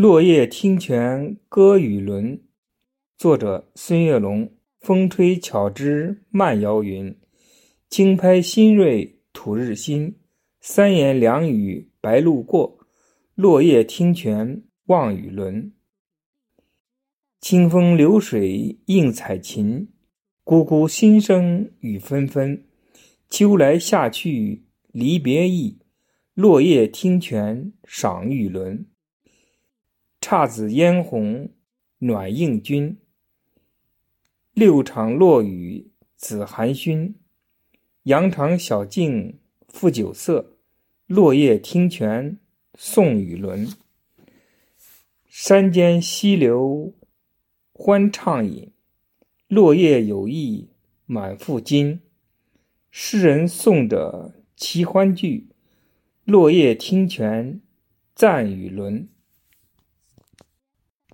[0.00, 2.40] 落叶听泉歌与轮，
[3.16, 4.48] 作者孙月龙。
[4.78, 7.18] 风吹巧枝慢摇云，
[7.90, 10.14] 轻拍新蕊吐日新。
[10.60, 12.78] 三言两语白鹭过，
[13.34, 15.72] 落叶听泉望雨轮。
[17.40, 19.88] 清风流水映彩琴，
[20.44, 22.64] 咕咕心声雨纷纷。
[23.28, 24.62] 秋来夏去
[24.92, 25.80] 离别意，
[26.34, 28.86] 落叶听泉赏玉轮。
[30.20, 31.50] 姹紫嫣红
[31.98, 32.98] 暖映君，
[34.52, 37.14] 六场落雨紫寒熏。
[38.02, 40.56] 羊肠小径复酒色，
[41.06, 42.38] 落叶听泉
[42.74, 43.68] 送雨轮。
[45.26, 46.94] 山间溪流
[47.72, 48.72] 欢畅饮，
[49.46, 50.68] 落叶有意
[51.06, 52.00] 满腹金。
[52.90, 55.48] 诗人颂者齐欢聚，
[56.24, 57.60] 落叶听泉
[58.14, 59.08] 赞雨轮。